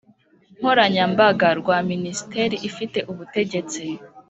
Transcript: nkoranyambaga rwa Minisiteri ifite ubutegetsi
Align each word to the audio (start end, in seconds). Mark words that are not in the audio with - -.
nkoranyambaga 0.59 1.47
rwa 1.59 1.77
Minisiteri 1.91 2.55
ifite 2.69 2.99
ubutegetsi 3.11 3.83